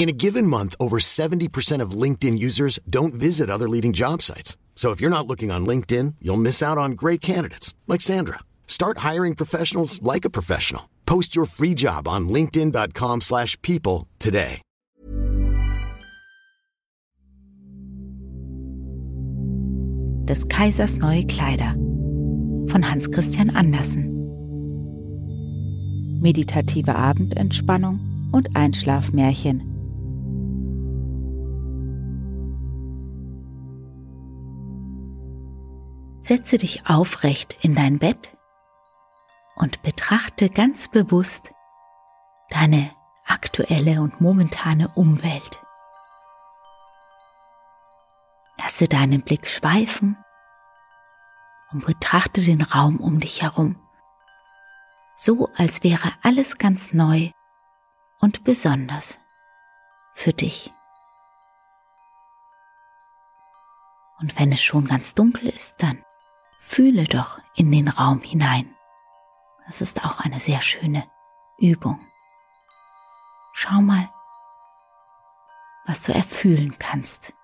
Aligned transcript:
In 0.00 0.08
a 0.08 0.12
given 0.12 0.46
month, 0.46 0.74
over 0.80 0.98
70% 0.98 1.82
of 1.82 1.90
LinkedIn 1.90 2.38
users 2.38 2.78
don't 2.88 3.12
visit 3.12 3.50
other 3.50 3.68
leading 3.68 3.92
job 3.92 4.22
sites. 4.22 4.56
So 4.74 4.92
if 4.92 4.98
you're 4.98 5.10
not 5.10 5.26
looking 5.26 5.50
on 5.50 5.66
LinkedIn, 5.66 6.14
you'll 6.22 6.38
miss 6.38 6.62
out 6.62 6.78
on 6.78 6.92
great 6.92 7.20
candidates 7.20 7.74
like 7.86 8.00
Sandra. 8.00 8.38
Start 8.66 9.04
hiring 9.08 9.34
professionals 9.34 10.00
like 10.00 10.24
a 10.24 10.30
professional. 10.30 10.88
Post 11.04 11.36
your 11.36 11.44
free 11.44 11.74
job 11.74 12.08
on 12.08 12.30
linkedin.com/people 12.30 14.06
today. 14.18 14.62
Des 20.24 20.46
Kaisers 20.48 20.96
neue 20.96 21.26
Kleider 21.26 21.74
von 22.72 22.82
Hans 22.90 23.06
Christian 23.10 23.50
Andersen. 23.50 24.08
Meditative 26.22 26.94
Abendentspannung 26.94 28.00
und 28.32 28.56
Einschlafmärchen 28.56 29.69
Setze 36.30 36.58
dich 36.58 36.86
aufrecht 36.86 37.56
in 37.64 37.74
dein 37.74 37.98
Bett 37.98 38.36
und 39.56 39.82
betrachte 39.82 40.48
ganz 40.48 40.86
bewusst 40.86 41.52
deine 42.50 42.94
aktuelle 43.26 44.00
und 44.00 44.20
momentane 44.20 44.90
Umwelt. 44.94 45.60
Lasse 48.58 48.86
deinen 48.86 49.22
Blick 49.22 49.48
schweifen 49.48 50.16
und 51.72 51.84
betrachte 51.84 52.42
den 52.42 52.62
Raum 52.62 52.98
um 52.98 53.18
dich 53.18 53.42
herum, 53.42 53.74
so 55.16 55.48
als 55.56 55.82
wäre 55.82 56.12
alles 56.22 56.58
ganz 56.58 56.92
neu 56.92 57.32
und 58.20 58.44
besonders 58.44 59.18
für 60.12 60.32
dich. 60.32 60.72
Und 64.20 64.38
wenn 64.38 64.52
es 64.52 64.62
schon 64.62 64.86
ganz 64.86 65.16
dunkel 65.16 65.48
ist, 65.48 65.82
dann 65.82 66.04
Fühle 66.72 67.02
doch 67.02 67.40
in 67.56 67.72
den 67.72 67.88
Raum 67.88 68.20
hinein. 68.20 68.76
Das 69.66 69.80
ist 69.80 70.04
auch 70.04 70.20
eine 70.20 70.38
sehr 70.38 70.62
schöne 70.62 71.10
Übung. 71.58 71.98
Schau 73.52 73.80
mal, 73.80 74.08
was 75.84 76.02
du 76.02 76.12
erfühlen 76.14 76.78
kannst. 76.78 77.34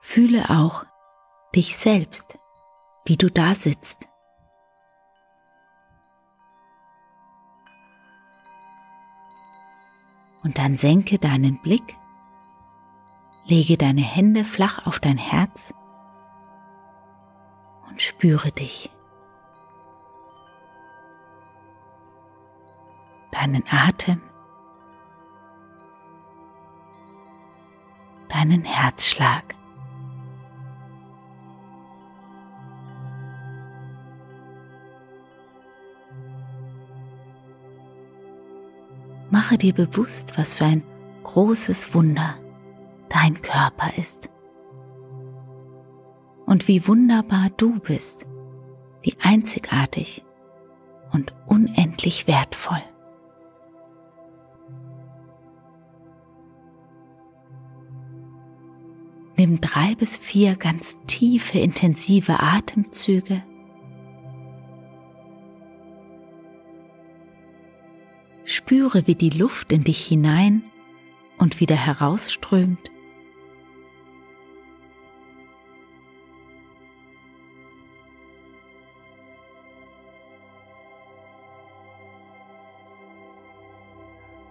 Fühle 0.00 0.50
auch 0.50 0.84
dich 1.54 1.76
selbst, 1.76 2.40
wie 3.04 3.16
du 3.16 3.30
da 3.30 3.54
sitzt. 3.54 4.11
Und 10.42 10.58
dann 10.58 10.76
senke 10.76 11.18
deinen 11.18 11.60
Blick, 11.60 11.96
lege 13.44 13.76
deine 13.76 14.00
Hände 14.02 14.44
flach 14.44 14.86
auf 14.86 14.98
dein 14.98 15.18
Herz 15.18 15.74
und 17.88 18.00
spüre 18.02 18.50
dich. 18.50 18.90
Deinen 23.30 23.64
Atem, 23.70 24.20
deinen 28.28 28.64
Herzschlag. 28.64 29.54
Mache 39.32 39.56
dir 39.56 39.72
bewusst, 39.72 40.36
was 40.36 40.54
für 40.54 40.66
ein 40.66 40.82
großes 41.22 41.94
Wunder 41.94 42.34
dein 43.08 43.40
Körper 43.40 43.96
ist. 43.96 44.28
Und 46.44 46.68
wie 46.68 46.86
wunderbar 46.86 47.48
du 47.56 47.80
bist, 47.80 48.26
wie 49.00 49.14
einzigartig 49.22 50.22
und 51.12 51.32
unendlich 51.46 52.26
wertvoll. 52.26 52.82
Nimm 59.38 59.62
drei 59.62 59.94
bis 59.94 60.18
vier 60.18 60.56
ganz 60.56 60.98
tiefe, 61.06 61.58
intensive 61.58 62.38
Atemzüge 62.38 63.42
Spüre, 68.72 69.06
wie 69.06 69.14
die 69.14 69.28
Luft 69.28 69.70
in 69.70 69.84
dich 69.84 70.02
hinein 70.02 70.62
und 71.36 71.60
wieder 71.60 71.76
herausströmt. 71.76 72.90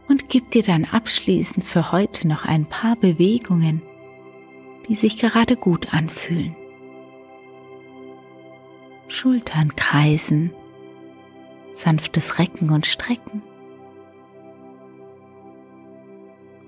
Und 0.07 0.29
gib 0.29 0.51
dir 0.51 0.61
dann 0.61 0.85
abschließend 0.85 1.63
für 1.65 1.91
heute 1.91 2.27
noch 2.27 2.45
ein 2.45 2.67
paar 2.67 2.97
Bewegungen, 2.97 3.81
die 4.87 4.93
sich 4.93 5.17
gerade 5.17 5.55
gut 5.55 5.95
anfühlen. 5.95 6.55
Schultern 9.07 9.75
kreisen, 9.75 10.51
sanftes 11.73 12.37
Recken 12.37 12.69
und 12.69 12.85
Strecken. 12.85 13.41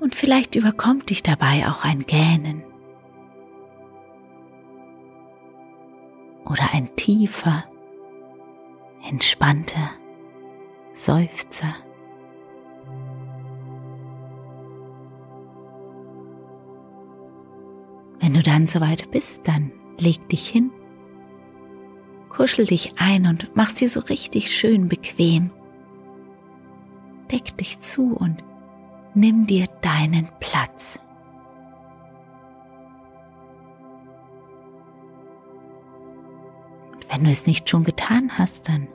Und 0.04 0.16
vielleicht 0.16 0.56
überkommt 0.56 1.10
dich 1.10 1.24
dabei 1.24 1.66
auch 1.70 1.86
ein 1.86 2.06
Gähnen 2.06 2.62
oder 6.44 6.74
ein 6.74 6.94
tiefer, 6.98 7.64
entspannter 9.10 9.92
Seufzer. 10.92 11.74
Wenn 18.20 18.34
du 18.34 18.44
dann 18.44 18.68
soweit 18.68 19.10
bist, 19.10 19.48
dann 19.48 19.72
leg 19.98 20.28
dich 20.28 20.50
hin, 20.50 20.70
kuschel 22.28 22.66
dich 22.66 22.96
ein 22.98 23.26
und 23.26 23.52
mach's 23.56 23.76
dir 23.76 23.88
so 23.88 24.02
richtig 24.02 24.54
schön 24.54 24.90
bequem. 24.90 25.50
Deck 27.32 27.56
dich 27.58 27.80
zu 27.80 28.18
und 28.18 28.44
nimm 29.16 29.46
dir 29.46 29.68
deinen 29.82 30.30
Platz. 30.40 31.00
Und 36.94 37.10
wenn 37.12 37.24
du 37.24 37.32
es 37.32 37.46
nicht 37.46 37.70
schon 37.70 37.84
getan 37.84 38.32
hast, 38.38 38.70
dann 38.70 38.88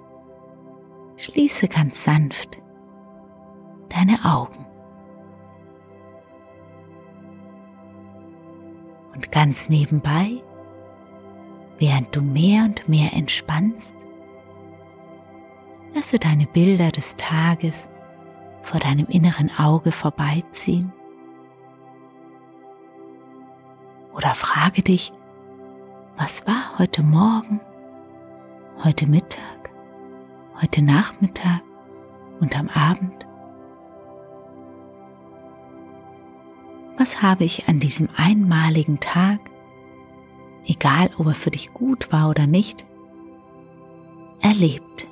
schließe 1.17 1.69
ganz 1.69 2.05
sanft 2.05 2.59
deine 3.89 4.25
Augen. 4.25 4.67
Und 9.15 9.33
ganz 9.33 9.69
nebenbei, 9.69 10.43
während 11.79 12.15
du 12.15 12.23
mehr 12.23 12.65
und 12.65 12.89
mehr 12.89 13.13
entspannst, 13.15 13.95
lasse 15.95 16.19
deine 16.19 16.47
Bilder 16.47 16.91
des 16.93 17.17
Tages 17.17 17.89
vor 18.63 18.81
deinem 18.81 19.07
inneren 19.07 19.51
Auge 19.59 19.93
vorbeiziehen? 19.93 20.93
Oder 24.15 24.35
frage 24.35 24.83
dich, 24.83 25.13
was 26.17 26.47
war 26.47 26.79
heute 26.79 27.03
Morgen, 27.03 27.61
heute 28.83 29.07
Mittag, 29.07 29.71
heute 30.61 30.83
Nachmittag 30.83 31.63
und 32.41 32.59
am 32.59 32.69
Abend? 32.69 33.27
Was 36.97 37.23
habe 37.23 37.45
ich 37.45 37.69
an 37.69 37.79
diesem 37.79 38.09
einmaligen 38.17 38.99
Tag 38.99 39.39
egal 40.69 41.11
ob 41.19 41.27
er 41.27 41.35
für 41.35 41.51
dich 41.51 41.73
gut 41.73 42.13
war 42.13 42.29
oder 42.29 42.47
nicht, 42.47 42.85
erlebt. 44.41 45.08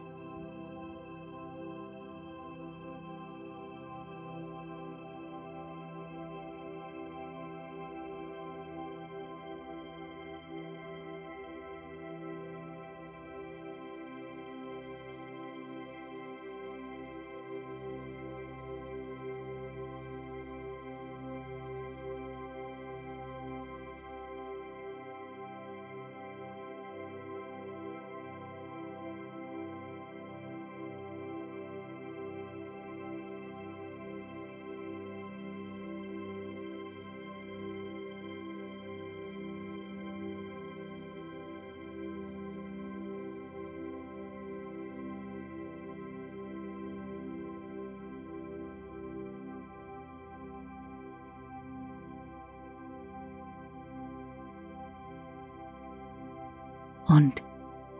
Und 57.08 57.42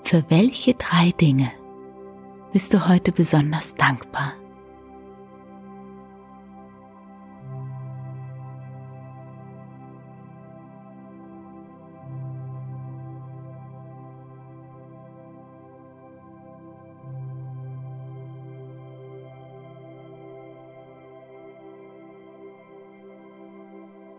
für 0.03 0.25
welche 0.29 0.75
drei 0.75 1.11
Dinge 1.13 1.51
bist 2.53 2.73
du 2.75 2.89
heute 2.89 3.13
besonders 3.13 3.75
dankbar? 3.75 4.33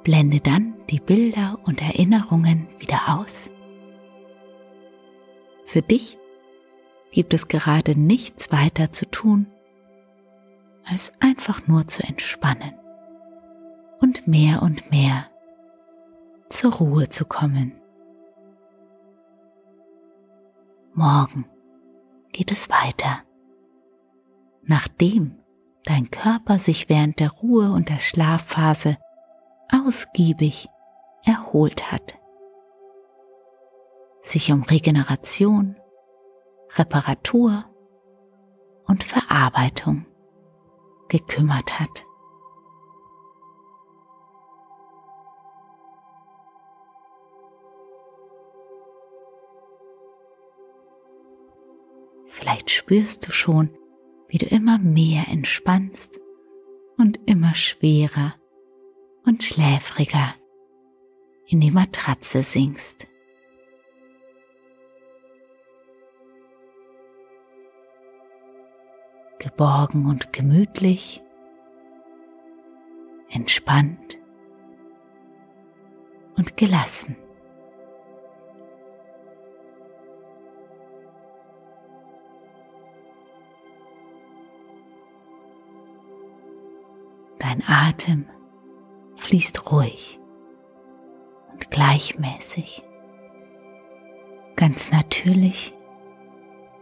Blende 0.04 0.40
dann 0.40 0.74
die 0.90 1.02
Bilder 1.02 1.60
und 1.66 1.82
Erinnerungen 1.82 2.68
wieder 2.80 3.20
aus 3.20 3.50
für 5.68 5.82
dich 5.82 6.18
gibt 7.12 7.34
es 7.34 7.50
gerade 7.50 8.00
nichts 8.00 8.54
weiter 8.54 8.94
zu 8.94 9.06
tun, 9.06 9.48
als 10.86 11.12
einfach 11.20 11.68
nur 11.68 11.88
zu 11.88 12.02
entspannen 12.04 12.74
und 14.00 14.28
mehr 14.28 14.62
und 14.62 14.90
mehr 14.92 15.26
zur 16.50 16.74
Ruhe 16.74 17.10
zu 17.10 17.26
kommen. 17.26 17.74
Morgen 20.94 21.46
geht 22.32 22.52
es 22.52 22.70
weiter. 22.70 23.20
Nachdem 24.64 25.38
dein 25.84 26.10
Körper 26.10 26.60
sich 26.60 26.88
während 26.88 27.20
der 27.20 27.32
Ruhe 27.32 27.72
und 27.72 27.90
der 27.90 28.00
Schlafphase 28.00 28.98
ausgiebig 29.70 30.70
erholt 31.26 31.92
hat 31.92 32.18
sich 34.28 34.52
um 34.52 34.64
Regeneration, 34.64 35.76
Reparatur 36.76 37.66
und 38.86 39.04
Verarbeitung 39.04 40.06
gekümmert 41.08 41.80
hat. 41.80 42.06
Vielleicht 52.28 52.70
spürst 52.70 53.28
du 53.28 53.32
schon, 53.32 53.76
wie 54.28 54.38
du 54.38 54.46
immer 54.46 54.78
mehr 54.78 55.26
entspannst 55.28 56.20
und 56.98 57.20
immer 57.26 57.56
schwerer 57.56 58.36
und 59.26 59.44
schläfriger 59.44 60.36
in 61.48 61.62
die 61.62 61.72
Matratze 61.72 62.44
sinkst. 62.44 63.08
Geborgen 69.58 70.06
und 70.06 70.34
gemütlich, 70.34 71.24
entspannt 73.32 74.20
und 76.36 76.56
gelassen. 76.58 77.16
Dein 87.40 87.64
Atem 87.66 88.28
fließt 89.16 89.72
ruhig 89.72 90.20
und 91.52 91.72
gleichmäßig, 91.72 92.84
ganz 94.56 94.92
natürlich, 94.92 95.74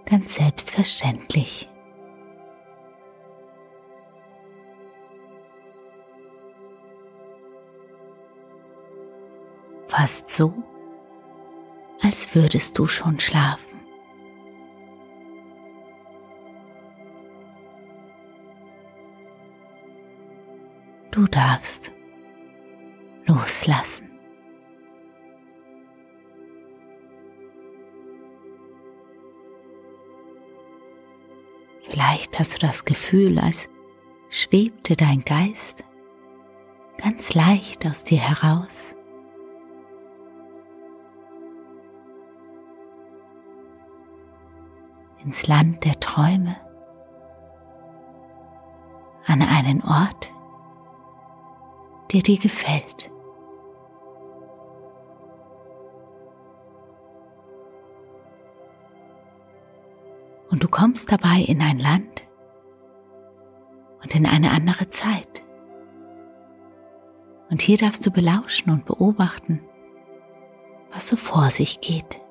ganz 0.05 0.35
selbstverständlich. 0.35 1.69
Fast 9.95 10.27
so, 10.27 10.53
als 12.01 12.35
würdest 12.35 12.77
du 12.77 12.85
schon 12.85 13.17
schlafen. 13.17 13.79
Du 21.11 21.25
darfst 21.27 21.93
loslassen. 23.25 24.09
Vielleicht 31.83 32.37
hast 32.37 32.55
du 32.55 32.67
das 32.67 32.83
Gefühl, 32.83 33.39
als 33.39 33.69
schwebte 34.29 34.97
dein 34.97 35.23
Geist 35.23 35.85
ganz 36.97 37.33
leicht 37.33 37.85
aus 37.85 38.03
dir 38.03 38.19
heraus. 38.19 38.94
Ins 45.25 45.47
Land 45.47 45.83
der 45.83 45.99
Träume, 45.99 46.55
an 49.25 49.41
einen 49.41 49.81
Ort, 49.83 50.31
der 52.13 52.21
dir 52.21 52.37
gefällt. 52.37 53.09
Und 60.51 60.63
du 60.63 60.67
kommst 60.67 61.11
dabei 61.11 61.43
in 61.47 61.59
ein 61.61 61.79
Land 61.79 62.27
und 64.03 64.13
in 64.13 64.27
eine 64.27 64.51
andere 64.51 64.91
Zeit. 64.91 65.43
Und 67.49 67.63
hier 67.63 67.77
darfst 67.77 68.05
du 68.05 68.11
belauschen 68.11 68.71
und 68.71 68.85
beobachten, 68.85 69.61
was 70.93 71.09
so 71.09 71.15
vor 71.15 71.49
sich 71.49 71.81
geht. 71.81 72.21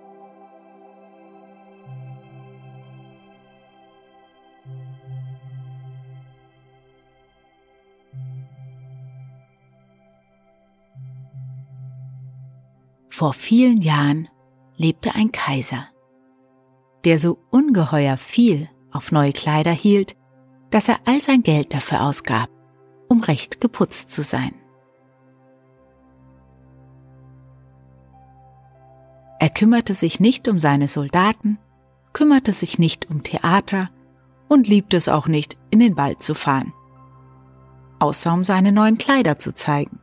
Vor 13.17 13.33
vielen 13.33 13.81
Jahren 13.81 14.29
lebte 14.77 15.15
ein 15.15 15.31
Kaiser, 15.31 15.87
der 17.05 17.21
so 17.21 17.39
ungeheuer 17.53 18.17
viel 18.17 18.69
auf 18.91 19.13
neue 19.13 19.33
Kleider 19.33 19.71
hielt, 19.71 20.17
dass 20.71 20.89
er 20.89 20.99
all 21.05 21.21
sein 21.21 21.45
Geld 21.45 21.73
dafür 21.73 22.03
ausgab, 22.03 22.49
um 23.07 23.21
recht 23.21 23.61
geputzt 23.61 24.11
zu 24.11 24.25
sein. 24.25 24.53
Er 29.39 29.51
kümmerte 29.51 29.95
sich 29.95 30.19
nicht 30.19 30.49
um 30.49 30.59
seine 30.59 30.89
Soldaten, 30.89 31.61
kümmerte 32.13 32.51
sich 32.51 32.81
nicht 32.81 33.09
um 33.09 33.23
Theater 33.23 33.91
und 34.49 34.67
liebte 34.67 34.97
es 34.97 35.09
auch 35.09 35.29
nicht, 35.29 35.57
in 35.71 35.79
den 35.79 35.97
Wald 35.97 36.21
zu 36.21 36.35
fahren, 36.35 36.73
außer 38.01 38.35
um 38.35 38.43
seine 38.43 38.73
neuen 38.73 38.99
Kleider 38.99 39.39
zu 39.39 39.55
zeigen. 39.55 40.01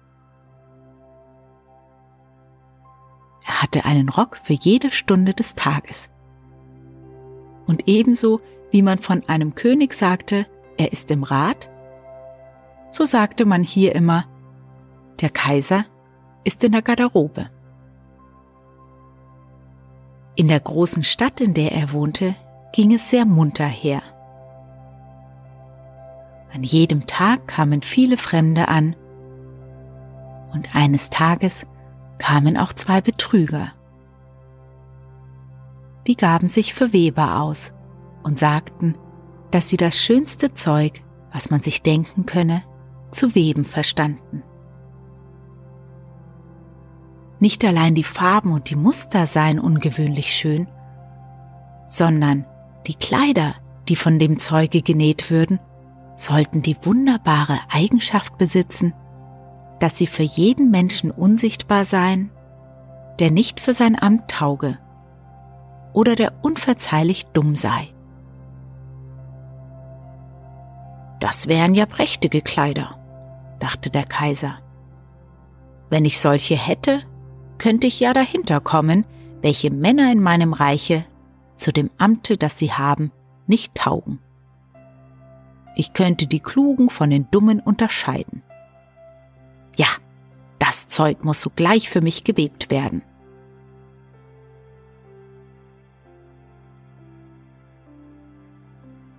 Er 3.51 3.62
hatte 3.62 3.84
einen 3.84 4.08
Rock 4.08 4.39
für 4.41 4.53
jede 4.53 4.93
Stunde 4.93 5.34
des 5.34 5.55
Tages. 5.55 6.10
Und 7.67 7.86
ebenso 7.86 8.39
wie 8.72 8.81
man 8.81 9.00
von 9.00 9.27
einem 9.27 9.55
König 9.55 9.93
sagte, 9.93 10.48
er 10.77 10.93
ist 10.93 11.12
im 11.12 11.24
Rat, 11.24 11.70
so 12.91 13.03
sagte 13.03 13.43
man 13.46 13.62
hier 13.62 13.93
immer, 13.93 14.24
der 15.20 15.29
Kaiser 15.29 15.84
ist 16.46 16.63
in 16.63 16.72
der 16.72 16.81
Garderobe. 16.81 17.50
In 20.36 20.48
der 20.48 20.62
großen 20.62 21.03
Stadt, 21.03 21.41
in 21.41 21.53
der 21.53 21.74
er 21.74 21.91
wohnte, 21.91 22.36
ging 22.72 22.93
es 22.93 23.10
sehr 23.10 23.25
munter 23.25 23.67
her. 23.67 24.01
An 26.53 26.63
jedem 26.63 27.05
Tag 27.05 27.50
kamen 27.50 27.81
viele 27.81 28.15
Fremde 28.15 28.70
an 28.70 28.96
und 30.53 30.74
eines 30.74 31.10
Tages 31.10 31.65
kamen 32.21 32.55
auch 32.55 32.71
zwei 32.71 33.01
Betrüger. 33.01 33.71
Die 36.05 36.15
gaben 36.15 36.47
sich 36.47 36.75
für 36.75 36.93
Weber 36.93 37.41
aus 37.41 37.73
und 38.21 38.37
sagten, 38.37 38.95
dass 39.49 39.69
sie 39.69 39.77
das 39.77 39.97
schönste 39.97 40.53
Zeug, 40.53 41.01
was 41.33 41.49
man 41.49 41.61
sich 41.61 41.81
denken 41.81 42.27
könne, 42.27 42.61
zu 43.09 43.33
weben 43.33 43.65
verstanden. 43.65 44.43
Nicht 47.39 47.65
allein 47.65 47.95
die 47.95 48.03
Farben 48.03 48.53
und 48.53 48.69
die 48.69 48.75
Muster 48.75 49.25
seien 49.25 49.59
ungewöhnlich 49.59 50.31
schön, 50.31 50.67
sondern 51.87 52.45
die 52.85 52.95
Kleider, 52.95 53.55
die 53.89 53.95
von 53.95 54.19
dem 54.19 54.37
Zeuge 54.37 54.83
genäht 54.83 55.31
würden, 55.31 55.59
sollten 56.17 56.61
die 56.61 56.77
wunderbare 56.83 57.61
Eigenschaft 57.71 58.37
besitzen, 58.37 58.93
dass 59.81 59.97
sie 59.97 60.05
für 60.05 60.23
jeden 60.23 60.69
Menschen 60.69 61.09
unsichtbar 61.09 61.85
seien, 61.85 62.29
der 63.19 63.31
nicht 63.31 63.59
für 63.59 63.73
sein 63.73 64.01
Amt 64.01 64.29
tauge 64.29 64.77
oder 65.91 66.15
der 66.15 66.33
unverzeihlich 66.43 67.25
dumm 67.33 67.55
sei. 67.55 67.88
Das 71.19 71.47
wären 71.47 71.73
ja 71.73 71.88
prächtige 71.88 72.41
Kleider, 72.41 73.00
dachte 73.59 73.89
der 73.89 74.05
Kaiser. 74.05 74.59
Wenn 75.89 76.05
ich 76.05 76.19
solche 76.19 76.55
hätte, 76.55 77.01
könnte 77.57 77.88
ich 77.88 78.00
ja 78.00 78.13
dahinter 78.13 78.59
kommen, 78.59 79.05
welche 79.41 79.71
Männer 79.71 80.11
in 80.11 80.21
meinem 80.21 80.53
Reiche 80.53 81.05
zu 81.55 81.73
dem 81.73 81.89
Amte, 81.97 82.38
das 82.38 82.59
sie 82.59 82.71
haben, 82.71 83.11
nicht 83.47 83.73
taugen. 83.73 84.19
Ich 85.75 85.93
könnte 85.93 86.27
die 86.27 86.39
Klugen 86.39 86.89
von 86.89 87.09
den 87.09 87.29
Dummen 87.31 87.59
unterscheiden. 87.59 88.43
Ja, 89.75 89.87
das 90.59 90.87
Zeug 90.87 91.23
muss 91.23 91.41
sogleich 91.41 91.89
für 91.89 92.01
mich 92.01 92.23
gewebt 92.23 92.69
werden. 92.69 93.01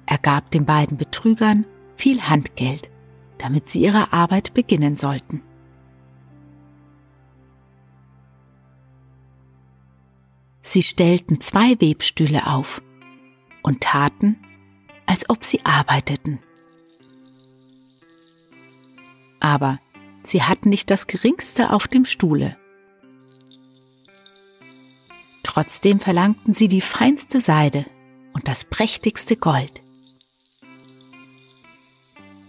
Er 0.06 0.18
gab 0.18 0.50
den 0.50 0.66
beiden 0.66 0.99
Betrügern 0.99 1.66
viel 1.97 2.23
Handgeld, 2.23 2.90
damit 3.38 3.68
sie 3.68 3.80
ihre 3.82 4.12
Arbeit 4.12 4.52
beginnen 4.52 4.97
sollten. 4.97 5.42
Sie 10.62 10.82
stellten 10.82 11.40
zwei 11.40 11.80
Webstühle 11.80 12.47
auf 12.47 12.82
und 13.62 13.80
taten, 13.82 14.37
als 15.06 15.28
ob 15.28 15.44
sie 15.44 15.64
arbeiteten. 15.64 16.38
Aber 19.40 19.80
sie 20.25 20.43
hatten 20.43 20.69
nicht 20.69 20.91
das 20.91 21.07
geringste 21.07 21.71
auf 21.71 21.88
dem 21.88 22.05
Stuhle. 22.05 22.57
Trotzdem 25.43 26.00
verlangten 26.00 26.55
sie 26.55 26.69
die 26.69 26.81
feinste 26.81 27.41
Seide 27.41 27.85
und 28.33 28.49
das 28.49 28.64
prächtigste 28.64 29.37
Gold. 29.37 29.83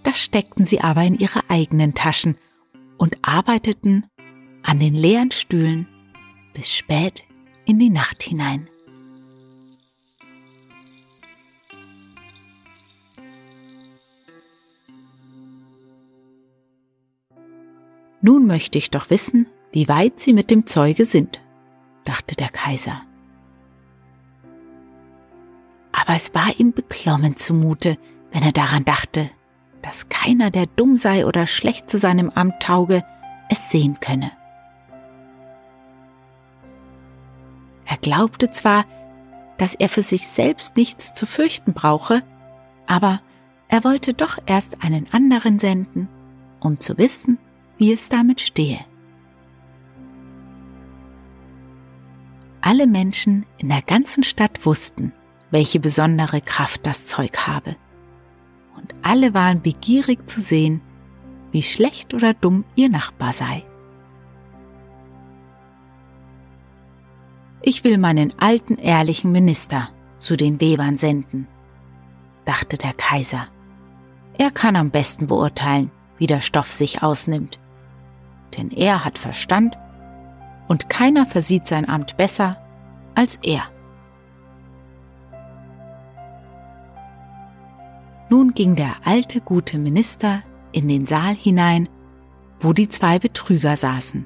Das 0.03 0.20
steckten 0.20 0.65
sie 0.65 0.82
aber 0.82 1.03
in 1.03 1.15
ihre 1.15 1.50
eigenen 1.50 1.94
Taschen 1.94 2.38
und 2.98 3.18
arbeiteten 3.22 4.06
an 4.62 4.80
den 4.80 4.96
leeren 4.96 5.32
Stühlen 5.32 5.88
bis 6.53 6.72
spät 6.72 7.24
in 7.65 7.80
die 7.80 7.89
Nacht 7.89 8.24
hinein. 8.24 8.70
Nun 18.25 18.48
möchte 18.48 18.77
ich 18.77 18.89
doch 18.89 19.10
wissen, 19.10 19.48
wie 19.74 19.89
weit 19.89 20.18
Sie 20.18 20.32
mit 20.32 20.50
dem 20.50 20.65
Zeuge 20.65 21.03
sind, 21.03 21.42
dachte 22.06 22.38
der 22.38 22.48
Kaiser. 22.48 23.01
Aber 25.92 26.15
es 26.15 26.34
war 26.34 26.58
ihm 26.58 26.72
beklommen 26.72 27.36
zumute, 27.36 27.98
wenn 28.32 28.42
er 28.42 28.53
daran 28.53 28.86
dachte, 28.86 29.30
dass 29.82 30.08
keiner, 30.08 30.51
der 30.51 30.68
dumm 30.68 30.96
sei 30.96 31.25
oder 31.25 31.48
schlecht 31.48 31.89
zu 31.89 31.98
seinem 31.98 32.30
Amt 32.30 32.63
tauge, 32.63 33.03
es 33.50 33.70
sehen 33.70 34.00
könne. 34.00 34.32
Er 37.86 37.98
glaubte 37.98 38.51
zwar, 38.51 38.86
dass 39.58 39.75
er 39.75 39.89
für 39.89 40.01
sich 40.01 40.30
selbst 40.30 40.77
nichts 40.77 41.13
zu 41.13 41.25
fürchten 41.25 41.74
brauche, 41.74 42.24
aber 42.88 43.20
er 43.68 43.84
wollte 43.84 44.13
doch 44.13 44.38
erst 44.46 44.82
einen 44.82 45.12
anderen 45.12 45.60
senden, 45.60 46.08
um 46.62 46.80
zu 46.80 46.98
wissen, 46.98 47.38
wie 47.84 47.92
es 47.92 48.08
damit 48.08 48.40
stehe. 48.40 48.80
Alle 52.62 52.88
Menschen 52.88 53.46
in 53.58 53.68
der 53.68 53.82
ganzen 53.82 54.24
Stadt 54.24 54.66
wussten, 54.66 55.12
welche 55.52 55.82
besondere 55.82 56.40
Kraft 56.40 56.86
das 56.86 57.08
Zeug 57.08 57.40
habe. 57.46 57.75
Und 58.78 58.96
alle 59.02 59.34
waren 59.34 59.62
begierig 59.62 60.30
zu 60.30 60.40
sehen, 60.40 60.80
wie 61.52 61.62
schlecht 61.62 62.13
oder 62.13 62.34
dumm 62.34 62.63
ihr 62.75 62.88
Nachbar 62.88 63.34
sei. 63.34 63.66
Ich 67.63 67.84
will 67.84 67.98
meinen 67.98 68.34
alten, 68.40 68.78
ehrlichen 68.78 69.34
Minister 69.34 69.90
zu 70.20 70.38
den 70.38 70.62
Webern 70.62 70.96
senden, 70.96 71.50
dachte 72.46 72.78
der 72.78 72.94
Kaiser. 72.94 73.48
Er 74.38 74.52
kann 74.52 74.78
am 74.78 74.90
besten 74.90 75.28
beurteilen, 75.28 75.92
wie 76.18 76.28
der 76.28 76.40
Stoff 76.40 76.72
sich 76.72 77.04
ausnimmt. 77.04 77.60
Denn 78.57 78.72
er 78.72 79.03
hat 79.03 79.17
Verstand 79.17 79.77
und 80.67 80.89
keiner 80.89 81.25
versieht 81.25 81.67
sein 81.67 81.88
Amt 81.88 82.17
besser 82.17 82.57
als 83.15 83.38
er. 83.41 83.63
Nun 88.29 88.53
ging 88.53 88.75
der 88.75 88.95
alte 89.05 89.41
gute 89.41 89.77
Minister 89.77 90.41
in 90.72 90.88
den 90.88 91.05
Saal 91.05 91.36
hinein, 91.36 91.88
wo 92.60 92.74
die 92.74 92.89
zwei 92.89 93.19
Betrüger 93.19 93.75
saßen 93.75 94.25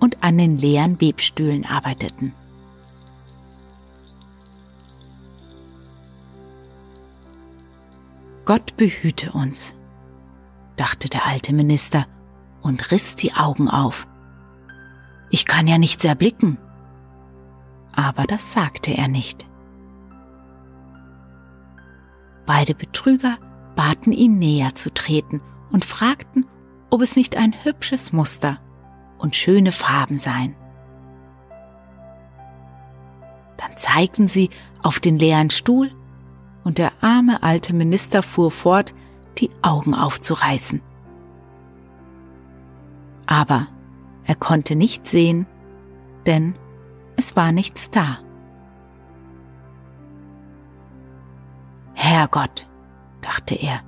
und 0.00 0.22
an 0.22 0.38
den 0.38 0.56
leeren 0.56 1.00
Webstühlen 1.00 1.66
arbeiteten. 1.66 2.32
Gott 8.46 8.76
behüte 8.76 9.32
uns, 9.32 9.74
dachte 10.76 11.08
der 11.08 11.26
alte 11.26 11.52
Minister 11.52 12.06
und 12.66 12.90
riss 12.90 13.14
die 13.14 13.32
Augen 13.32 13.68
auf. 13.68 14.08
Ich 15.30 15.46
kann 15.46 15.68
ja 15.68 15.78
nichts 15.78 16.04
erblicken. 16.04 16.58
Aber 17.92 18.24
das 18.24 18.52
sagte 18.52 18.90
er 18.90 19.06
nicht. 19.06 19.46
Beide 22.44 22.74
Betrüger 22.74 23.38
baten 23.76 24.12
ihn 24.12 24.38
näher 24.38 24.74
zu 24.74 24.92
treten 24.92 25.40
und 25.70 25.84
fragten, 25.84 26.44
ob 26.90 27.02
es 27.02 27.14
nicht 27.14 27.36
ein 27.36 27.54
hübsches 27.64 28.12
Muster 28.12 28.58
und 29.18 29.36
schöne 29.36 29.70
Farben 29.70 30.18
seien. 30.18 30.56
Dann 33.58 33.76
zeigten 33.76 34.26
sie 34.26 34.50
auf 34.82 34.98
den 34.98 35.18
leeren 35.18 35.50
Stuhl 35.50 35.92
und 36.64 36.78
der 36.78 36.92
arme 37.00 37.44
alte 37.44 37.72
Minister 37.74 38.24
fuhr 38.24 38.50
fort, 38.50 38.92
die 39.38 39.50
Augen 39.62 39.94
aufzureißen. 39.94 40.82
Aber 43.26 43.66
er 44.24 44.34
konnte 44.34 44.76
nicht 44.76 45.06
sehen, 45.06 45.46
denn 46.26 46.54
es 47.16 47.36
war 47.36 47.52
nichts 47.52 47.90
da. 47.90 48.18
Herrgott, 51.94 52.68
dachte 53.20 53.54
er, 53.54 53.80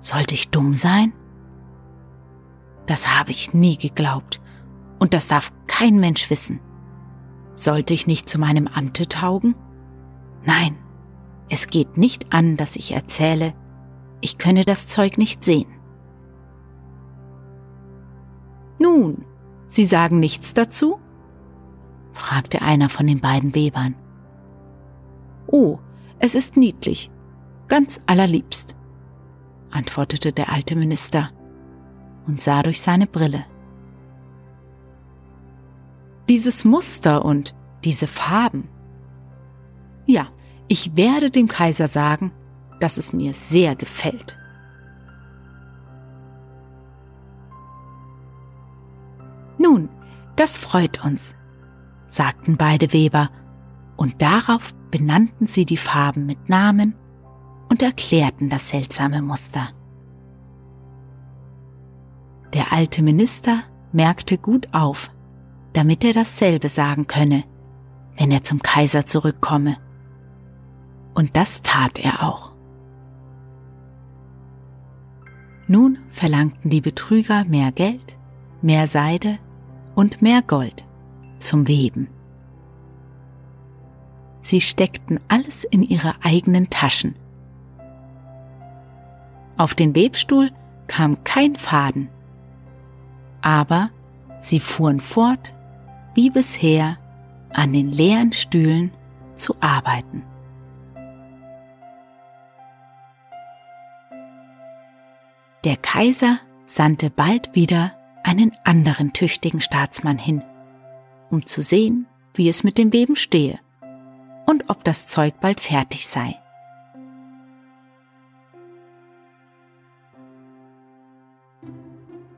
sollte 0.00 0.34
ich 0.34 0.50
dumm 0.50 0.74
sein? 0.74 1.12
Das 2.86 3.18
habe 3.18 3.30
ich 3.30 3.52
nie 3.52 3.76
geglaubt, 3.76 4.40
und 4.98 5.14
das 5.14 5.28
darf 5.28 5.52
kein 5.66 6.00
Mensch 6.00 6.30
wissen. 6.30 6.60
Sollte 7.54 7.94
ich 7.94 8.06
nicht 8.06 8.28
zu 8.28 8.38
meinem 8.38 8.66
Amte 8.66 9.06
taugen? 9.06 9.54
Nein, 10.44 10.76
es 11.50 11.68
geht 11.68 11.96
nicht 11.96 12.32
an, 12.32 12.56
dass 12.56 12.76
ich 12.76 12.92
erzähle, 12.92 13.54
ich 14.20 14.38
könne 14.38 14.64
das 14.64 14.86
Zeug 14.86 15.18
nicht 15.18 15.44
sehen. 15.44 15.77
Nun, 18.98 19.24
Sie 19.68 19.84
sagen 19.84 20.18
nichts 20.18 20.54
dazu? 20.54 20.98
fragte 22.12 22.62
einer 22.62 22.88
von 22.88 23.06
den 23.06 23.20
beiden 23.20 23.54
Webern. 23.54 23.94
Oh, 25.46 25.78
es 26.18 26.34
ist 26.34 26.56
niedlich, 26.56 27.10
ganz 27.68 28.00
allerliebst, 28.06 28.74
antwortete 29.70 30.32
der 30.32 30.50
alte 30.52 30.74
Minister 30.74 31.30
und 32.26 32.40
sah 32.40 32.62
durch 32.64 32.82
seine 32.82 33.06
Brille. 33.06 33.44
Dieses 36.28 36.64
Muster 36.64 37.24
und 37.24 37.54
diese 37.84 38.08
Farben. 38.08 38.68
Ja, 40.06 40.26
ich 40.66 40.96
werde 40.96 41.30
dem 41.30 41.46
Kaiser 41.46 41.86
sagen, 41.86 42.32
dass 42.80 42.98
es 42.98 43.12
mir 43.12 43.32
sehr 43.32 43.76
gefällt. 43.76 44.38
Das 50.38 50.56
freut 50.56 51.04
uns, 51.04 51.34
sagten 52.06 52.56
beide 52.56 52.92
Weber, 52.92 53.30
und 53.96 54.22
darauf 54.22 54.72
benannten 54.92 55.48
sie 55.48 55.66
die 55.66 55.76
Farben 55.76 56.24
mit 56.26 56.48
Namen 56.48 56.94
und 57.68 57.82
erklärten 57.82 58.48
das 58.48 58.68
seltsame 58.68 59.20
Muster. 59.20 59.68
Der 62.52 62.72
alte 62.72 63.02
Minister 63.02 63.64
merkte 63.92 64.38
gut 64.38 64.68
auf, 64.72 65.10
damit 65.72 66.04
er 66.04 66.12
dasselbe 66.12 66.68
sagen 66.68 67.08
könne, 67.08 67.42
wenn 68.16 68.30
er 68.30 68.44
zum 68.44 68.62
Kaiser 68.62 69.04
zurückkomme. 69.04 69.76
Und 71.14 71.36
das 71.36 71.62
tat 71.62 71.98
er 71.98 72.22
auch. 72.22 72.52
Nun 75.66 75.98
verlangten 76.10 76.70
die 76.70 76.80
Betrüger 76.80 77.44
mehr 77.44 77.72
Geld, 77.72 78.16
mehr 78.62 78.86
Seide 78.86 79.38
und 79.98 80.22
mehr 80.22 80.42
Gold 80.42 80.86
zum 81.40 81.66
Weben. 81.66 82.06
Sie 84.42 84.60
steckten 84.60 85.18
alles 85.26 85.64
in 85.64 85.82
ihre 85.82 86.14
eigenen 86.22 86.70
Taschen. 86.70 87.16
Auf 89.56 89.74
den 89.74 89.96
Webstuhl 89.96 90.52
kam 90.86 91.24
kein 91.24 91.56
Faden, 91.56 92.08
aber 93.42 93.90
sie 94.40 94.60
fuhren 94.60 95.00
fort, 95.00 95.52
wie 96.14 96.30
bisher, 96.30 96.96
an 97.52 97.72
den 97.72 97.90
leeren 97.90 98.30
Stühlen 98.30 98.92
zu 99.34 99.56
arbeiten. 99.58 100.22
Der 105.64 105.76
Kaiser 105.76 106.38
sandte 106.66 107.10
bald 107.10 107.52
wieder 107.56 107.97
einen 108.28 108.52
anderen 108.62 109.14
tüchtigen 109.14 109.62
Staatsmann 109.62 110.18
hin, 110.18 110.42
um 111.30 111.46
zu 111.46 111.62
sehen, 111.62 112.06
wie 112.34 112.50
es 112.50 112.62
mit 112.62 112.76
dem 112.76 112.92
Weben 112.92 113.16
stehe 113.16 113.58
und 114.44 114.68
ob 114.68 114.84
das 114.84 115.06
Zeug 115.06 115.40
bald 115.40 115.60
fertig 115.60 116.06
sei. 116.06 116.38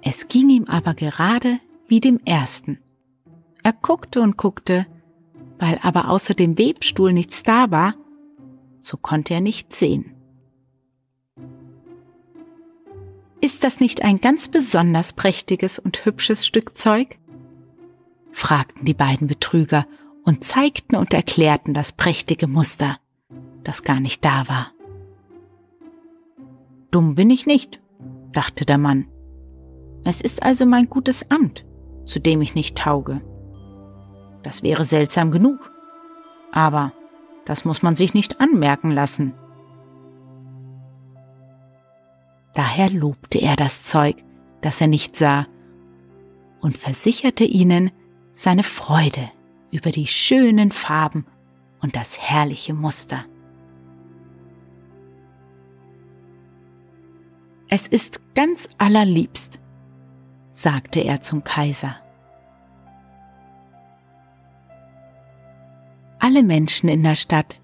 Es 0.01 0.29
ging 0.29 0.49
ihm 0.49 0.65
aber 0.67 0.95
gerade 0.95 1.59
wie 1.89 1.99
dem 1.99 2.21
ersten. 2.25 2.79
Er 3.65 3.73
guckte 3.73 4.21
und 4.21 4.37
guckte, 4.37 4.87
weil 5.59 5.81
aber 5.83 6.09
außer 6.09 6.35
dem 6.35 6.57
Webstuhl 6.57 7.13
nichts 7.13 7.43
da 7.43 7.73
war, 7.73 7.95
so 8.81 8.97
konnte 8.97 9.35
er 9.35 9.41
nichts 9.41 9.81
sehen. 9.81 10.15
Ist 13.43 13.65
das 13.65 13.81
nicht 13.81 14.03
ein 14.03 14.21
ganz 14.21 14.49
besonders 14.49 15.13
prächtiges 15.15 15.79
und 15.79 16.05
hübsches 16.05 16.47
Stück 16.47 16.77
Zeug? 16.77 17.19
fragten 18.33 18.85
die 18.85 18.95
beiden 18.95 19.27
Betrüger 19.27 19.87
und 20.25 20.45
zeigten 20.45 20.95
und 20.97 21.15
erklärten 21.15 21.75
das 21.75 21.93
prächtige 21.93 22.47
Muster, 22.47 22.99
das 23.65 23.83
gar 23.83 23.99
nicht 23.99 24.25
da 24.25 24.49
war. 24.49 24.73
Dumm 26.91 27.15
bin 27.15 27.31
ich 27.31 27.47
nicht, 27.47 27.81
dachte 28.33 28.65
der 28.65 28.79
Mann. 28.79 29.07
Es 30.05 30.21
ist 30.21 30.43
also 30.43 30.67
mein 30.67 30.89
gutes 30.89 31.31
Amt, 31.31 31.65
zu 32.05 32.21
dem 32.21 32.43
ich 32.43 32.55
nicht 32.55 32.77
tauge. 32.77 33.21
Das 34.43 34.63
wäre 34.63 34.85
seltsam 34.85 35.31
genug. 35.31 35.71
Aber 36.53 36.93
das 37.47 37.65
muss 37.65 37.83
man 37.83 37.97
sich 37.97 38.15
nicht 38.15 38.41
anmerken 38.41 38.91
lassen. 38.91 39.35
Daher 42.55 42.91
lobte 42.91 43.39
er 43.39 43.57
das 43.57 43.85
Zeug, 43.85 44.17
das 44.61 44.81
er 44.81 44.89
nicht 44.89 45.17
sah, 45.17 45.47
und 46.61 46.77
versicherte 46.77 47.45
ihnen 47.45 47.91
seine 48.33 48.63
Freude 48.63 49.31
über 49.71 49.91
die 49.91 50.07
schönen 50.07 50.73
Farben 50.73 51.27
und 51.81 51.97
das 51.97 52.19
herrliche 52.19 52.75
Muster. 52.75 53.25
Es 57.69 57.87
ist 57.87 58.21
ganz 58.35 58.69
allerliebst, 58.79 59.61
sagte 60.51 61.01
er 61.01 61.21
zum 61.21 61.45
Kaiser. 61.45 61.95
Alle 66.19 66.43
Menschen 66.43 66.89
in 66.89 67.03
der 67.03 67.15
Stadt 67.15 67.61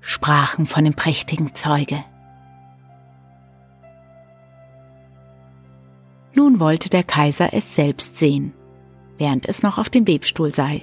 sprachen 0.00 0.66
von 0.66 0.84
dem 0.84 0.94
prächtigen 0.94 1.54
Zeuge. 1.54 2.04
Nun 6.48 6.60
wollte 6.60 6.88
der 6.88 7.04
Kaiser 7.04 7.52
es 7.52 7.74
selbst 7.74 8.16
sehen, 8.16 8.54
während 9.18 9.46
es 9.46 9.62
noch 9.62 9.76
auf 9.76 9.90
dem 9.90 10.08
Webstuhl 10.08 10.50
sei. 10.54 10.80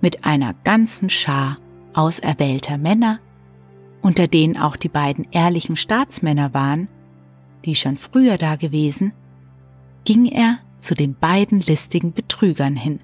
Mit 0.00 0.24
einer 0.24 0.54
ganzen 0.64 1.10
Schar 1.10 1.58
auserwählter 1.92 2.78
Männer, 2.78 3.18
unter 4.00 4.28
denen 4.28 4.56
auch 4.56 4.76
die 4.76 4.88
beiden 4.88 5.26
ehrlichen 5.30 5.76
Staatsmänner 5.76 6.54
waren, 6.54 6.88
die 7.66 7.74
schon 7.74 7.98
früher 7.98 8.38
da 8.38 8.56
gewesen, 8.56 9.12
ging 10.06 10.24
er 10.24 10.56
zu 10.78 10.94
den 10.94 11.14
beiden 11.14 11.60
listigen 11.60 12.14
Betrügern 12.14 12.76
hin, 12.76 13.00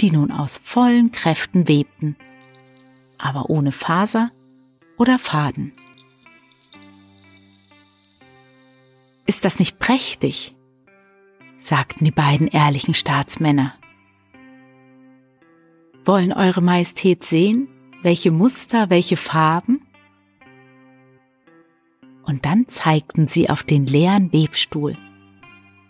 die 0.00 0.10
nun 0.10 0.32
aus 0.32 0.60
vollen 0.60 1.12
Kräften 1.12 1.68
webten, 1.68 2.16
aber 3.18 3.50
ohne 3.50 3.70
Faser 3.70 4.32
oder 4.98 5.16
Faden. 5.20 5.74
Ist 9.30 9.44
das 9.44 9.60
nicht 9.60 9.78
prächtig? 9.78 10.56
sagten 11.56 12.04
die 12.04 12.10
beiden 12.10 12.48
ehrlichen 12.48 12.94
Staatsmänner. 12.94 13.74
Wollen 16.04 16.32
Eure 16.32 16.60
Majestät 16.60 17.22
sehen, 17.22 17.68
welche 18.02 18.32
Muster, 18.32 18.90
welche 18.90 19.16
Farben? 19.16 19.86
Und 22.24 22.44
dann 22.44 22.66
zeigten 22.66 23.28
sie 23.28 23.48
auf 23.48 23.62
den 23.62 23.86
leeren 23.86 24.32
Webstuhl, 24.32 24.98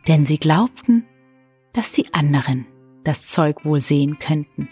denn 0.06 0.26
sie 0.26 0.36
glaubten, 0.36 1.06
dass 1.72 1.92
die 1.92 2.12
anderen 2.12 2.66
das 3.04 3.24
Zeug 3.24 3.64
wohl 3.64 3.80
sehen 3.80 4.18
könnten. 4.18 4.68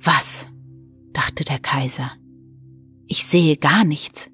Was? 0.00 0.48
dachte 1.12 1.44
der 1.44 1.58
Kaiser. 1.58 2.12
Ich 3.06 3.26
sehe 3.26 3.58
gar 3.58 3.84
nichts. 3.84 4.31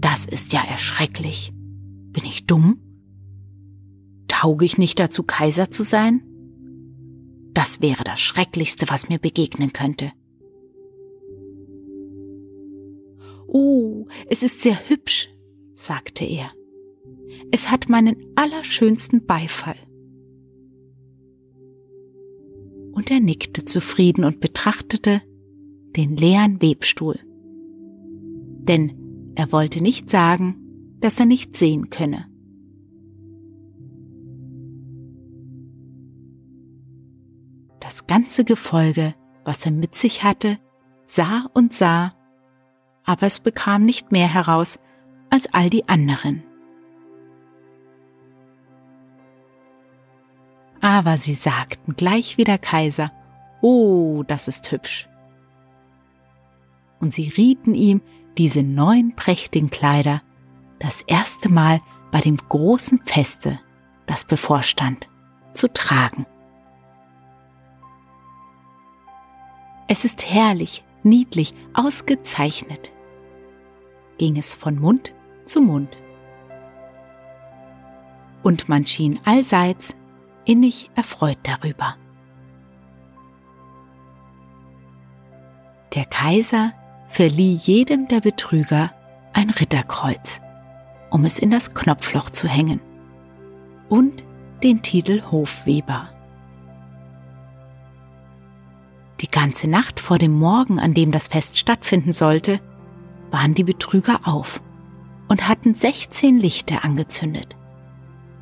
Das 0.00 0.26
ist 0.26 0.52
ja 0.52 0.62
erschrecklich. 0.62 1.52
Bin 1.54 2.24
ich 2.24 2.46
dumm? 2.46 2.80
Tauge 4.28 4.64
ich 4.64 4.78
nicht 4.78 5.00
dazu, 5.00 5.24
Kaiser 5.24 5.70
zu 5.70 5.82
sein? 5.82 6.22
Das 7.52 7.80
wäre 7.80 8.04
das 8.04 8.20
Schrecklichste, 8.20 8.88
was 8.88 9.08
mir 9.08 9.18
begegnen 9.18 9.72
könnte. 9.72 10.12
Oh, 13.48 14.06
es 14.28 14.44
ist 14.44 14.60
sehr 14.60 14.88
hübsch, 14.88 15.30
sagte 15.74 16.24
er. 16.24 16.52
Es 17.50 17.70
hat 17.70 17.88
meinen 17.88 18.16
allerschönsten 18.36 19.26
Beifall. 19.26 19.78
Und 22.92 23.10
er 23.10 23.20
nickte 23.20 23.64
zufrieden 23.64 24.24
und 24.24 24.40
betrachtete 24.40 25.22
den 25.96 26.16
leeren 26.16 26.62
Webstuhl. 26.62 27.18
Denn 28.68 28.97
er 29.38 29.52
wollte 29.52 29.80
nicht 29.80 30.10
sagen, 30.10 30.56
dass 30.98 31.20
er 31.20 31.26
nicht 31.26 31.54
sehen 31.54 31.90
könne. 31.90 32.26
Das 37.78 38.08
ganze 38.08 38.44
Gefolge, 38.44 39.14
was 39.44 39.64
er 39.64 39.70
mit 39.70 39.94
sich 39.94 40.24
hatte, 40.24 40.58
sah 41.06 41.48
und 41.54 41.72
sah, 41.72 42.16
aber 43.04 43.28
es 43.28 43.38
bekam 43.38 43.84
nicht 43.84 44.10
mehr 44.10 44.26
heraus 44.26 44.80
als 45.30 45.46
all 45.54 45.70
die 45.70 45.88
anderen. 45.88 46.42
Aber 50.80 51.16
sie 51.16 51.34
sagten 51.34 51.94
gleich 51.94 52.38
wie 52.38 52.44
der 52.44 52.58
Kaiser, 52.58 53.12
Oh, 53.60 54.24
das 54.26 54.48
ist 54.48 54.72
hübsch. 54.72 55.08
Und 57.00 57.14
sie 57.14 57.28
rieten 57.28 57.74
ihm, 57.74 58.00
diese 58.36 58.62
neuen 58.62 59.14
prächtigen 59.16 59.70
Kleider 59.70 60.22
das 60.78 61.02
erste 61.02 61.48
Mal 61.48 61.80
bei 62.10 62.20
dem 62.20 62.36
großen 62.36 63.00
Feste, 63.04 63.58
das 64.06 64.24
bevorstand, 64.24 65.08
zu 65.54 65.72
tragen. 65.72 66.26
Es 69.88 70.04
ist 70.04 70.30
herrlich, 70.30 70.84
niedlich, 71.02 71.54
ausgezeichnet, 71.74 72.92
ging 74.18 74.36
es 74.36 74.54
von 74.54 74.78
Mund 74.78 75.14
zu 75.44 75.60
Mund. 75.60 75.96
Und 78.42 78.68
man 78.68 78.86
schien 78.86 79.18
allseits 79.24 79.96
innig 80.44 80.90
erfreut 80.94 81.38
darüber. 81.42 81.96
Der 85.94 86.04
Kaiser 86.04 86.72
verlieh 87.08 87.54
jedem 87.54 88.06
der 88.06 88.20
Betrüger 88.20 88.92
ein 89.32 89.50
Ritterkreuz, 89.50 90.40
um 91.10 91.24
es 91.24 91.38
in 91.38 91.50
das 91.50 91.74
Knopfloch 91.74 92.30
zu 92.30 92.46
hängen, 92.46 92.80
und 93.88 94.24
den 94.62 94.82
Titel 94.82 95.22
Hofweber. 95.30 96.10
Die 99.20 99.30
ganze 99.30 99.68
Nacht 99.68 99.98
vor 99.98 100.18
dem 100.18 100.32
Morgen, 100.32 100.78
an 100.78 100.94
dem 100.94 101.10
das 101.10 101.28
Fest 101.28 101.58
stattfinden 101.58 102.12
sollte, 102.12 102.60
waren 103.30 103.54
die 103.54 103.64
Betrüger 103.64 104.20
auf 104.24 104.60
und 105.28 105.48
hatten 105.48 105.74
16 105.74 106.38
Lichter 106.38 106.84
angezündet, 106.84 107.56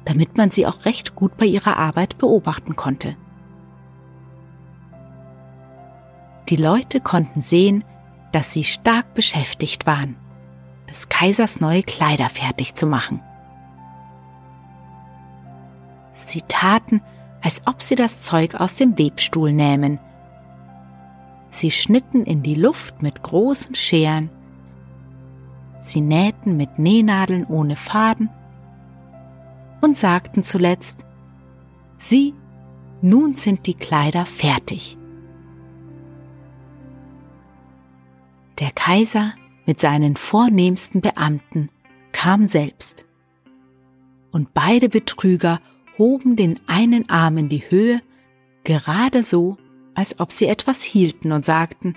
damit 0.04 0.36
man 0.36 0.50
sie 0.50 0.66
auch 0.66 0.84
recht 0.84 1.14
gut 1.14 1.36
bei 1.36 1.46
ihrer 1.46 1.76
Arbeit 1.76 2.18
beobachten 2.18 2.76
konnte. 2.76 3.16
Die 6.48 6.56
Leute 6.56 7.00
konnten 7.00 7.40
sehen, 7.40 7.82
dass 8.32 8.52
sie 8.52 8.64
stark 8.64 9.14
beschäftigt 9.14 9.86
waren, 9.86 10.16
des 10.88 11.08
Kaisers 11.08 11.60
neue 11.60 11.82
Kleider 11.82 12.28
fertig 12.28 12.74
zu 12.74 12.86
machen. 12.86 13.20
Sie 16.12 16.42
taten, 16.48 17.02
als 17.42 17.62
ob 17.66 17.80
sie 17.80 17.94
das 17.94 18.20
Zeug 18.20 18.54
aus 18.54 18.74
dem 18.74 18.98
Webstuhl 18.98 19.52
nähmen. 19.52 20.00
Sie 21.48 21.70
schnitten 21.70 22.24
in 22.24 22.42
die 22.42 22.54
Luft 22.54 23.02
mit 23.02 23.22
großen 23.22 23.74
Scheren 23.74 24.30
sie 25.86 26.00
nähten 26.00 26.56
mit 26.56 26.78
Nähnadeln 26.78 27.46
ohne 27.46 27.76
Faden 27.76 28.28
und 29.80 29.96
sagten 29.96 30.42
zuletzt, 30.42 31.04
Sieh, 31.98 32.34
nun 33.00 33.36
sind 33.36 33.66
die 33.66 33.74
Kleider 33.74 34.26
fertig. 34.26 34.98
Der 38.58 38.70
Kaiser 38.70 39.34
mit 39.66 39.80
seinen 39.80 40.16
vornehmsten 40.16 41.00
Beamten 41.00 41.70
kam 42.12 42.46
selbst, 42.46 43.04
und 44.32 44.52
beide 44.52 44.88
Betrüger 44.88 45.60
hoben 45.96 46.36
den 46.36 46.60
einen 46.66 47.08
Arm 47.08 47.38
in 47.38 47.48
die 47.48 47.70
Höhe, 47.70 48.02
gerade 48.64 49.22
so, 49.22 49.56
als 49.94 50.20
ob 50.20 50.30
sie 50.30 50.46
etwas 50.46 50.82
hielten 50.82 51.32
und 51.32 51.44
sagten, 51.44 51.96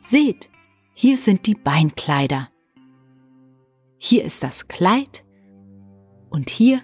Seht, 0.00 0.50
hier 0.94 1.16
sind 1.16 1.46
die 1.46 1.54
Beinkleider 1.54 2.48
hier 4.04 4.24
ist 4.24 4.42
das 4.42 4.66
Kleid 4.66 5.24
und 6.28 6.50
hier 6.50 6.80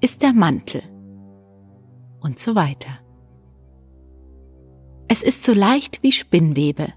ist 0.00 0.20
der 0.20 0.32
Mantel 0.32 0.82
und 2.18 2.40
so 2.40 2.56
weiter. 2.56 2.98
Es 5.06 5.22
ist 5.22 5.44
so 5.44 5.54
leicht 5.54 6.02
wie 6.02 6.10
Spinnwebe. 6.10 6.92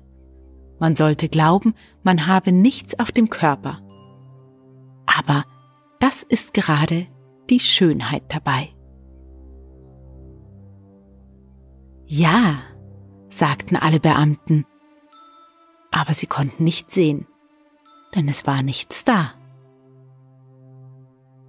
Man 0.84 0.98
sollte 0.98 1.30
glauben, 1.30 1.76
man 2.04 2.28
habe 2.28 2.52
nichts 2.52 3.00
auf 3.00 3.10
dem 3.10 3.30
Körper. 3.30 3.80
Aber 5.06 5.46
das 6.02 6.24
ist 6.24 6.54
gerade 6.54 7.08
die 7.50 7.62
Schönheit 7.62 8.24
dabei. 8.28 8.68
Ja, 12.06 12.64
sagten 13.30 13.78
alle 13.78 14.02
Beamten, 14.02 14.66
aber 15.90 16.14
sie 16.14 16.28
konnten 16.28 16.66
nicht 16.66 16.92
sehen, 16.92 17.28
denn 18.14 18.28
es 18.28 18.46
war 18.46 18.62
nichts 18.62 19.06
da 19.06 19.36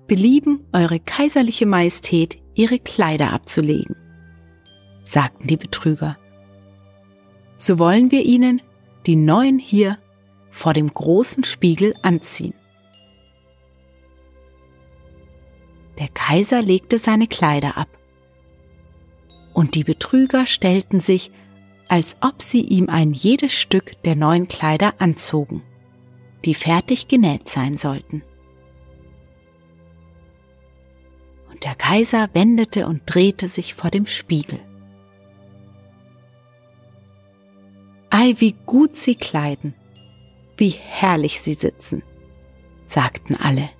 belieben 0.07 0.66
Eure 0.73 1.01
kaiserliche 1.01 1.66
Majestät 1.66 2.38
Ihre 2.55 2.79
Kleider 2.79 3.33
abzulegen, 3.33 3.97
sagten 5.05 5.49
die 5.49 5.57
Betrüger. 5.57 6.18
So 7.57 7.79
wollen 7.79 8.11
wir 8.11 8.23
Ihnen 8.23 8.61
die 9.07 9.17
neuen 9.17 9.59
hier 9.59 9.99
vor 10.51 10.73
dem 10.73 10.93
großen 10.93 11.45
Spiegel 11.45 11.95
anziehen. 12.03 12.55
Der 15.99 16.09
Kaiser 16.09 16.62
legte 16.62 16.99
seine 16.99 17.27
Kleider 17.27 17.77
ab, 17.77 17.88
und 19.53 19.77
die 19.77 19.85
Betrüger 19.85 20.47
stellten 20.47 21.01
sich, 21.01 21.31
als 21.88 22.17
ob 22.21 22.43
sie 22.43 22.62
ihm 22.62 22.88
ein 22.88 23.12
jedes 23.12 23.53
Stück 23.53 24.03
der 24.03 24.17
neuen 24.17 24.49
Kleider 24.49 24.95
anzogen, 24.99 25.62
die 26.45 26.55
fertig 26.55 27.07
genäht 27.09 27.49
sein 27.49 27.77
sollten. 27.77 28.23
der 31.64 31.75
Kaiser 31.75 32.29
wendete 32.35 32.87
und 32.87 33.03
drehte 33.07 33.49
sich 33.49 33.75
vor 33.75 33.90
dem 33.90 34.07
Spiegel. 34.07 34.61
Ei, 38.16 38.37
wie 38.38 38.55
gut 38.64 38.94
sie 38.94 39.16
kleiden, 39.16 39.74
wie 40.57 40.68
herrlich 40.68 41.40
sie 41.40 41.55
sitzen, 41.55 42.05
sagten 42.87 43.35
alle. 43.35 43.70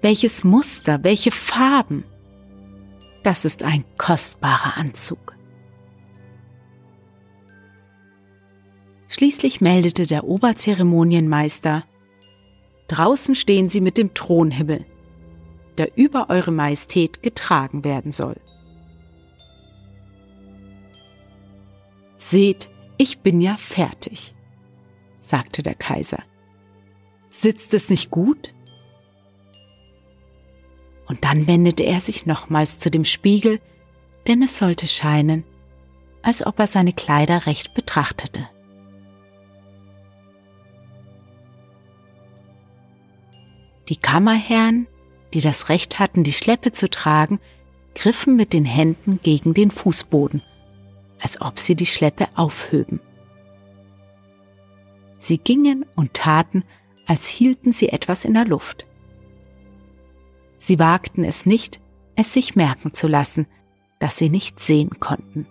Welches 0.00 0.42
Muster, 0.42 1.04
welche 1.04 1.30
Farben. 1.30 2.04
Das 3.24 3.44
ist 3.44 3.62
ein 3.62 3.84
kostbarer 3.98 4.78
Anzug. 4.78 5.36
Schließlich 9.08 9.60
meldete 9.60 10.06
der 10.06 10.24
Oberzeremonienmeister, 10.24 11.84
draußen 12.86 13.34
stehen 13.34 13.68
sie 13.68 13.82
mit 13.82 13.98
dem 13.98 14.14
Thronhimmel 14.14 14.86
der 15.78 15.96
über 15.96 16.28
Eure 16.28 16.50
Majestät 16.50 17.22
getragen 17.22 17.84
werden 17.84 18.10
soll. 18.12 18.36
Seht, 22.18 22.68
ich 22.98 23.20
bin 23.20 23.40
ja 23.40 23.56
fertig, 23.56 24.34
sagte 25.18 25.62
der 25.62 25.74
Kaiser. 25.74 26.22
Sitzt 27.30 27.72
es 27.74 27.88
nicht 27.88 28.10
gut? 28.10 28.54
Und 31.06 31.24
dann 31.24 31.46
wendete 31.46 31.84
er 31.84 32.00
sich 32.00 32.26
nochmals 32.26 32.78
zu 32.78 32.90
dem 32.90 33.04
Spiegel, 33.04 33.60
denn 34.26 34.42
es 34.42 34.58
sollte 34.58 34.86
scheinen, 34.86 35.44
als 36.20 36.44
ob 36.44 36.58
er 36.58 36.66
seine 36.66 36.92
Kleider 36.92 37.46
recht 37.46 37.72
betrachtete. 37.72 38.46
Die 43.88 43.96
Kammerherren 43.96 44.86
die 45.34 45.40
das 45.40 45.68
Recht 45.68 45.98
hatten, 45.98 46.24
die 46.24 46.32
Schleppe 46.32 46.72
zu 46.72 46.88
tragen, 46.88 47.40
griffen 47.94 48.36
mit 48.36 48.52
den 48.52 48.64
Händen 48.64 49.20
gegen 49.22 49.54
den 49.54 49.70
Fußboden, 49.70 50.42
als 51.20 51.40
ob 51.40 51.58
sie 51.58 51.74
die 51.74 51.86
Schleppe 51.86 52.28
aufhöben. 52.34 53.00
Sie 55.18 55.38
gingen 55.38 55.84
und 55.96 56.14
taten, 56.14 56.64
als 57.06 57.26
hielten 57.26 57.72
sie 57.72 57.88
etwas 57.88 58.24
in 58.24 58.34
der 58.34 58.44
Luft. 58.44 58.86
Sie 60.58 60.78
wagten 60.78 61.24
es 61.24 61.46
nicht, 61.46 61.80
es 62.16 62.32
sich 62.32 62.56
merken 62.56 62.92
zu 62.92 63.06
lassen, 63.06 63.46
dass 63.98 64.16
sie 64.16 64.28
nicht 64.28 64.60
sehen 64.60 65.00
konnten. 65.00 65.46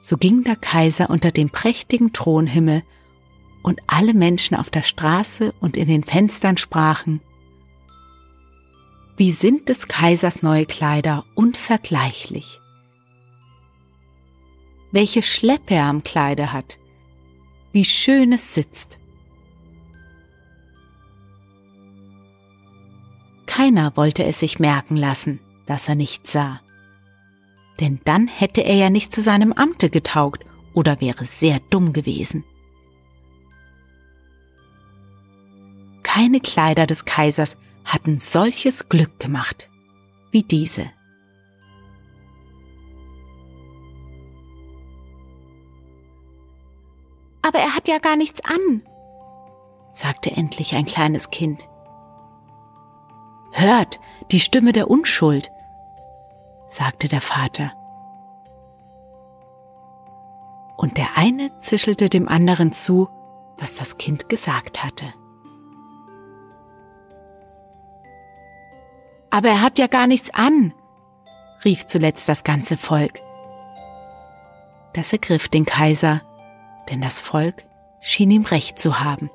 So 0.00 0.16
ging 0.16 0.42
der 0.42 0.56
Kaiser 0.56 1.10
unter 1.10 1.30
dem 1.30 1.50
prächtigen 1.50 2.12
Thronhimmel 2.12 2.82
und 3.62 3.80
alle 3.86 4.14
Menschen 4.14 4.56
auf 4.56 4.70
der 4.70 4.82
Straße 4.82 5.52
und 5.60 5.76
in 5.76 5.86
den 5.86 6.04
Fenstern 6.04 6.56
sprachen, 6.56 7.20
wie 9.20 9.32
sind 9.32 9.68
des 9.68 9.86
Kaisers 9.86 10.40
neue 10.40 10.64
Kleider 10.64 11.26
unvergleichlich. 11.34 12.58
Welche 14.92 15.22
Schleppe 15.22 15.74
er 15.74 15.84
am 15.84 16.02
Kleide 16.02 16.54
hat, 16.54 16.78
wie 17.70 17.84
schön 17.84 18.32
es 18.32 18.54
sitzt. 18.54 18.98
Keiner 23.44 23.94
wollte 23.94 24.24
es 24.24 24.40
sich 24.40 24.58
merken 24.58 24.96
lassen, 24.96 25.38
dass 25.66 25.86
er 25.86 25.96
nichts 25.96 26.32
sah. 26.32 26.62
Denn 27.78 28.00
dann 28.06 28.26
hätte 28.26 28.62
er 28.62 28.76
ja 28.76 28.88
nicht 28.88 29.12
zu 29.12 29.20
seinem 29.20 29.52
Amte 29.52 29.90
getaugt 29.90 30.46
oder 30.72 31.02
wäre 31.02 31.26
sehr 31.26 31.60
dumm 31.68 31.92
gewesen. 31.92 32.42
keine 36.10 36.40
Kleider 36.40 36.88
des 36.88 37.04
Kaisers 37.04 37.56
hatten 37.84 38.20
solches 38.20 38.88
Glück 38.88 39.18
gemacht 39.18 39.68
wie 40.30 40.42
diese. 40.42 40.90
Aber 47.42 47.58
er 47.58 47.74
hat 47.74 47.88
ja 47.88 47.98
gar 47.98 48.16
nichts 48.16 48.40
an, 48.44 48.82
sagte 49.92 50.30
endlich 50.30 50.74
ein 50.74 50.84
kleines 50.84 51.30
Kind. 51.30 51.66
Hört, 53.52 53.98
die 54.30 54.40
Stimme 54.40 54.72
der 54.72 54.88
Unschuld, 54.88 55.50
sagte 56.66 57.08
der 57.08 57.20
Vater. 57.20 57.72
Und 60.76 60.96
der 60.96 61.16
eine 61.16 61.58
zischelte 61.58 62.08
dem 62.08 62.28
anderen 62.28 62.72
zu, 62.72 63.08
was 63.58 63.74
das 63.74 63.98
Kind 63.98 64.28
gesagt 64.28 64.84
hatte. 64.84 65.12
Aber 69.30 69.48
er 69.48 69.62
hat 69.62 69.78
ja 69.78 69.86
gar 69.86 70.06
nichts 70.06 70.30
an, 70.34 70.74
rief 71.64 71.86
zuletzt 71.86 72.28
das 72.28 72.44
ganze 72.44 72.76
Volk. 72.76 73.20
Das 74.92 75.12
ergriff 75.12 75.48
den 75.48 75.64
Kaiser, 75.64 76.22
denn 76.88 77.00
das 77.00 77.20
Volk 77.20 77.64
schien 78.00 78.30
ihm 78.30 78.44
recht 78.44 78.78
zu 78.80 79.00
haben. 79.00 79.30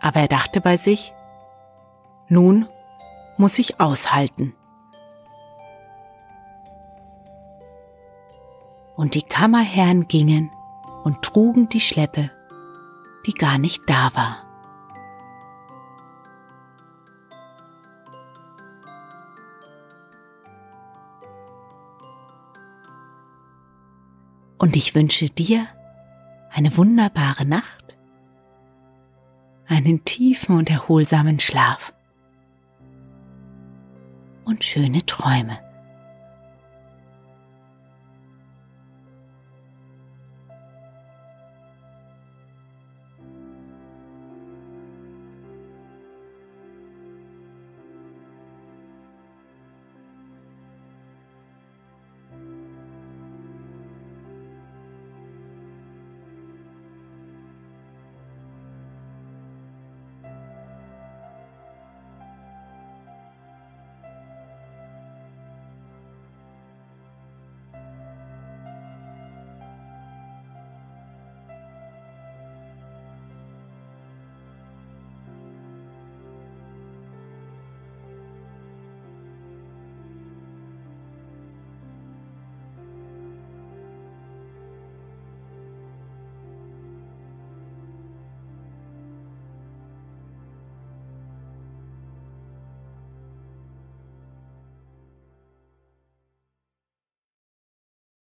Aber 0.00 0.20
er 0.20 0.28
dachte 0.28 0.60
bei 0.60 0.76
sich, 0.76 1.14
nun 2.28 2.66
muss 3.38 3.58
ich 3.58 3.80
aushalten. 3.80 4.54
Und 8.96 9.14
die 9.14 9.22
Kammerherren 9.22 10.08
gingen 10.08 10.50
und 11.04 11.22
trugen 11.22 11.70
die 11.70 11.80
Schleppe, 11.80 12.30
die 13.26 13.32
gar 13.32 13.56
nicht 13.56 13.88
da 13.88 14.14
war. 14.14 14.49
Und 24.60 24.76
ich 24.76 24.94
wünsche 24.94 25.30
dir 25.30 25.66
eine 26.50 26.76
wunderbare 26.76 27.46
Nacht, 27.46 27.96
einen 29.66 30.04
tiefen 30.04 30.54
und 30.54 30.68
erholsamen 30.68 31.40
Schlaf 31.40 31.94
und 34.44 34.62
schöne 34.62 35.06
Träume. 35.06 35.58